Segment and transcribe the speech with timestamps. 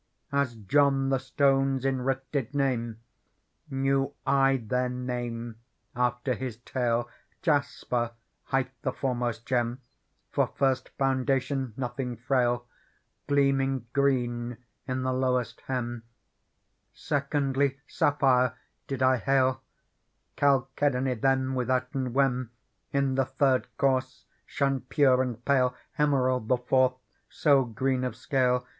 [0.01, 2.95] Digitized by Google PEARL 43 As John the stones in writ did name^
[3.69, 5.57] Knew I their name
[5.95, 7.07] after his tale,
[7.43, 8.13] Jasper
[8.45, 9.79] hight the foremost gem,
[10.31, 12.65] For first foundation, nothing frail,
[13.27, 16.01] Gleaming green in the lowest hem:
[16.95, 18.55] Secondly, sapphire
[18.87, 19.61] did I hail:
[20.35, 22.49] Chalcedony then withouten wem
[22.91, 26.95] In the third course shone pure and pale: Emerald the fourth,
[27.29, 28.65] so green of scale.